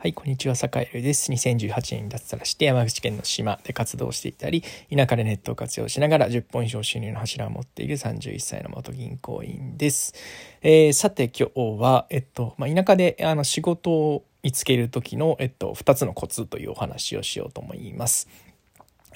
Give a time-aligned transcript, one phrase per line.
[0.00, 1.32] はい、こんにちは、坂井です。
[1.32, 4.62] 2018年に脱サラして山口県の島で活動していたり、
[4.94, 10.14] 田舎でネットを活用しながら10本以上収入の柱を持っている31歳の元銀行員です。
[10.62, 18.28] えー、さて今日は、えっと、まあ、田舎であの仕事を見つける時の、えっと、2つのコツというお話をしようと思います。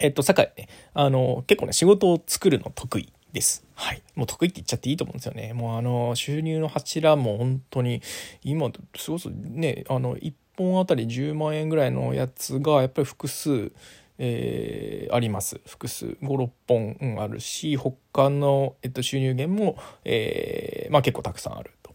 [0.00, 3.66] えっと、坂井ね、あの、結構ね、仕事を作るの得意です。
[3.74, 4.02] はい。
[4.14, 5.52] もう得意って言っちゃっていいと思うんですよね。
[5.52, 8.00] もうあの、収入の柱も本当に、
[8.42, 13.72] 今、すごくね、あの、一本あたり10万円ぐらいのやつがやっぱり複数、
[14.18, 15.60] えー、あります。
[15.66, 21.90] 複数56本、うん、あるし他の、えっと、収入源も、えーまあ、結構たくさんあると。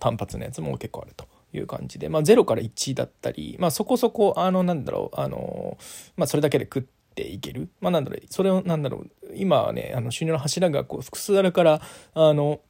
[0.00, 5.78] 単発のやつも結構あるという感じで、まあ、0から1だったり、まあ、そこそこあのなんだろうあの、
[6.16, 6.82] まあ、それだけで食っ
[7.14, 11.80] ていける、まあ、なんだろうそれをなんだろう今はねあの収入の柱がこう複数あるから
[12.14, 12.60] あの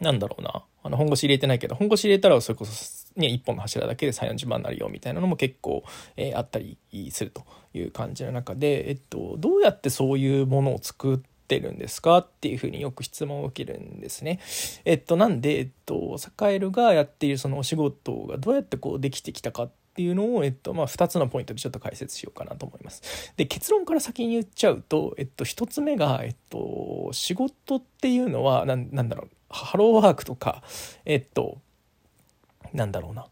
[0.00, 0.64] なんだろうな。
[0.86, 5.84] あの本腰入れてないけど本腰入れたらそれこそね、1本の柱だけで3、40万になるよみたいなのも結構、
[6.16, 6.76] えー、あったり
[7.10, 14.40] するという感じの中で、えっと、どうやってそういうものを作ってるんですかっていうふうによく質問を受けるんですね。
[14.84, 23.32] えっと、なんで、えっと、サカエルがやっているそのお仕事がどうやってこうできてきたかっていうのを、えっと、まあ、2つのポイントでちょっと解説しようかなと思います。
[23.36, 30.64] で、結論から先に言っちゃうと、えっと、1つ目が、えっと、仕事っていうのは、ななんだろう、ハローワークとか、
[31.04, 31.58] えっと、
[32.74, 33.26] なんだろうな。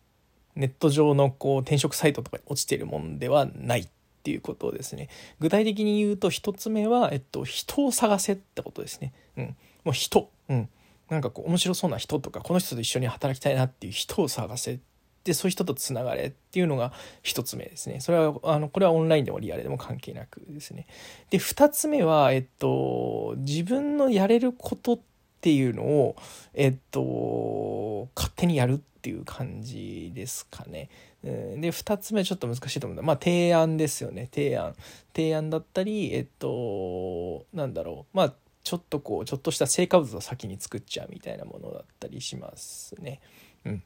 [0.55, 3.89] ネット上のこう転職サイトとかに落ちてるもんではないっ
[4.23, 5.09] ていうことですね。
[5.41, 10.69] 具体的に言うと1つ目は、えっと、人を探せってことですね、うん、もう人、うん、
[11.09, 14.79] なんかこう面白そうな人とかこの人と一緒に働きたいなっていう人を探せ
[15.25, 16.93] でそういう人とつながれっていうのが
[17.25, 18.01] 1つ目ですね。
[18.01, 20.87] それはあのこれはオンラインでもリアルでも関係なくですね。
[21.31, 25.01] で2つ目は、えっと、自分のやれることっ
[25.41, 26.17] ていうのを、
[26.55, 30.89] えっと、勝手にやるっていう感じですかね。
[31.25, 31.31] で
[31.73, 33.03] 2つ目ちょっと難しいと思うんだ。
[33.03, 34.29] まあ提案ですよね。
[34.33, 34.77] 提案。
[35.13, 38.17] 提案だったりえっとなんだろう。
[38.17, 43.21] まあちょっとこうちょっとした成果物を先に作っちゃうみたいなものだったりしますね。
[43.65, 43.83] うん、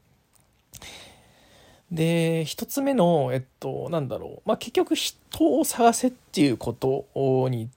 [1.91, 4.47] で1つ目のえっとなんだろう。
[4.47, 5.17] まあ結局人
[5.59, 7.07] を探せっていうこと
[7.49, 7.69] に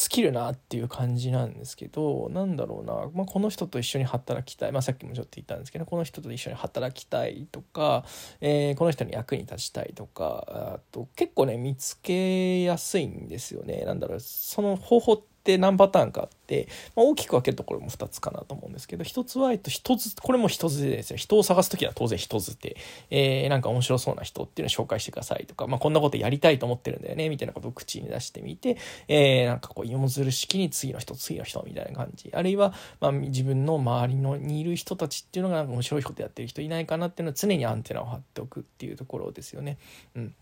[0.00, 8.06] 尽きるなっていう感じなんですけどなんだろうな、まあ、この人と一緒に働きたい、まあ、さっきもちょっと言ったんですけどこの人と一緒に働きたいとか、
[8.40, 13.82] えー、この人に役に立ちたいとかあと結構ね見つけやすいんですよね。
[13.84, 14.20] なんだろう。
[14.20, 21.16] その方法って何パターンかあって、まあ、大きく分けるところも2つかなと思うんですけど1つは、えっと、1つこれも人づてですよ。
[21.16, 22.76] 人を探す時は当然人づて、
[23.10, 28.76] えー、なんか面白そうな人っていうのを紹介してくださいとか、まあ、こんなことやりたいと思ってるんだよねみたいなことを口に出してみて、
[29.08, 32.30] えー、なんかこう芋づる式に次の人次の人みたいな感じ。
[32.34, 39.78] あるいは、まあ、自分の周りのにいる人たちっていうのがなんか面白いことやってる人いないかなっていうのは常にアンテナを張っておくっていうところですよね。
[40.14, 40.34] うん。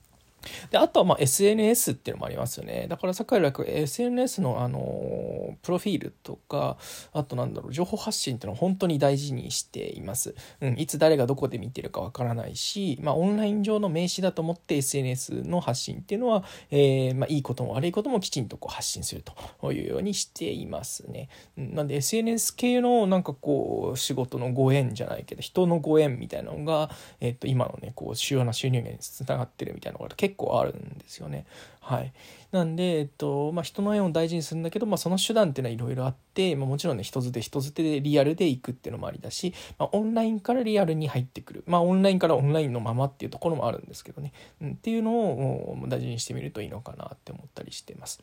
[0.71, 2.87] で、あとはまあ SNS っていうのもありますよね。
[2.89, 6.77] だから坂井楽 SNS のあの、プロフィールとか、
[7.13, 10.35] あとなんだろう、情報発信っていうのを本当に大事にしています。
[10.61, 19.23] うん、いつ誰がどこで見てるかわからないし、まあオンライン上の名刺だと思って SNS の発信っていうのは、えー、まあいいことも悪いこともきちんとこう発信する
[19.61, 21.29] というようにしていますね。
[21.57, 31.47] なんで SNS 系のなんかこう、仕事のご縁じゃないけど、人のご縁みたいなのが、えっ、と、今のね、こう、主要な収入源につながってるみたいなのが結構結構あるんですよね。
[31.81, 32.13] はい、
[32.53, 48.23] なんで、えっとまあ、人の縁を大事にするんだけど、まあ、その手段っていうのはいろいろあって、まあ、もちろんね人づて人づてでリアルで行くっていうのもありだし、まあ、オンラインからリアルに入ってくる、まあ、オンラインからオンラインのままっていうところもあるんですけどね、うん、っていうのを大事にしてみるといいのかなって思ったりしてます。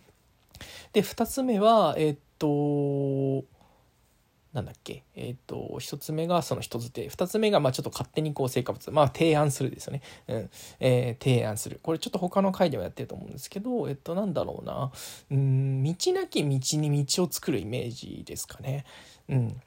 [0.93, 3.43] で2つ目はえっと
[4.55, 10.01] なんだっけ、えっ、ー、と、一つ目がその人づて、二つ目が、まあちょっと勝手にこう成果物、まあ提案するですよね。
[10.29, 10.49] うん。
[10.79, 11.81] えー、提案する。
[11.83, 14.91] これちょっと他の回でもやってると思うんですけど、えっと、なんだろうな。
[15.29, 18.85] うん、道なき道に道を作るイメージですかね。
[19.27, 19.61] うん。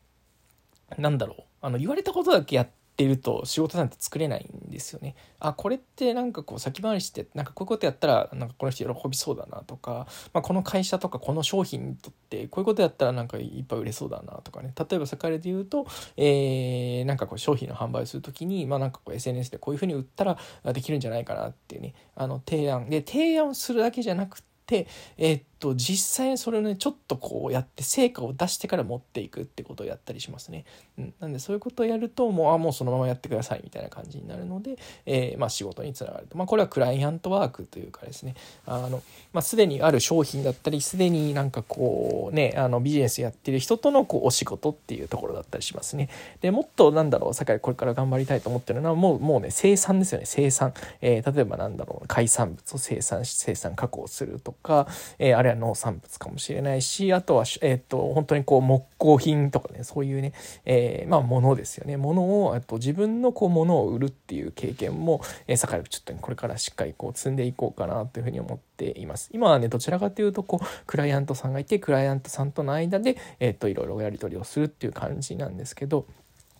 [0.96, 1.42] なんだろう。
[1.60, 2.68] あの、言われたことだけやっ、
[2.98, 5.14] ってると仕事なんて作れないんですよね。
[5.38, 14.74] あこれってなんかこう先回りしてなんかこういうことやったらなんかこの人喜びそうだなとか、まあ、この会社とかこの商品にとってこういうことやったらなんかいっぱい売れそうだなとかね。
[14.76, 15.86] 例えば先で言うと、
[16.16, 20.36] えー、なんかこう商品の販売する時に、まあ、なんかこう SNS でこういうふうに売ったら
[20.72, 21.94] できるんじゃないかなっていうね。
[22.16, 22.90] あの提案。
[22.90, 24.42] で提案するだけじゃなく、
[24.76, 30.64] えー、っと実際それをねちょっとこうやって成果を出してから持っていくってことをやったりしますね。
[30.98, 38.34] うん、なんでそういうことをやるともうあもうそのままやってくださいみたいな感じになるので、えー、まあ、仕事につながると、まあ、これはクライアントワークというかですね。
[38.66, 46.08] あの、まあ、すでにある商品だったりすでになんかこうねあのビジネスやってる人とのこうお仕事っていうところだったりしますね。
[46.40, 54.86] でもっとなんだろう酒井これから頑張りたいと思ってるのはもうもうね生産ですよね生産、えー、例えばなんだろう海産物を生産し生産加工するとか、
[55.18, 60.32] えー、あるいは農産物かもしれないしあとは、えー、っと本当にこう木工品とかねそういうね、
[60.64, 61.96] えー、まあ物ですよね。
[61.96, 69.30] 物をあと自分のこう物を売るっていう経験も、えー、酒井ちょっと、ね、これからしっかりこう積んでいこうかなというふうに思っています。
[69.32, 76.06] 今はねどちらかというとこうクライアントさんがいてクライアントさんとの間で、えー、っといろいろやり取りをするっていう感じなんですけど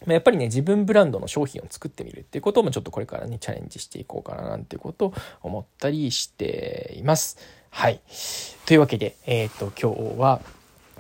[0.06, 7.38] やっぱりね、自分ブランドの商品を作ってみるっていうこともちょっとこれからね、チャレンジしていこうかななんていうことを思ったりしています。
[7.70, 8.00] はい。
[8.66, 10.40] というわけで、えっ、ー、と、今日は、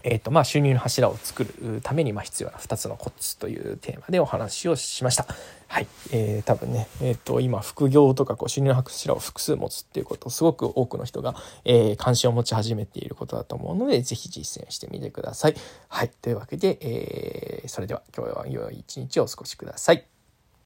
[0.04, 5.26] えーとまあ、収入の柱を作るためにま必要な2つのコツというテーマでお話をしました。
[5.68, 5.86] はい。
[6.12, 15.54] えー、多分ね、え、ー、と、今、副業とかこう収入の柱を複数持つっていうことをすごく多くの人が、えー、関心を持ち始めていることだと思うので、是非実践してみてください。
[15.88, 16.10] はい。
[16.22, 20.17] というわけで、えー、それでは今日は良い一日をお過ごしください。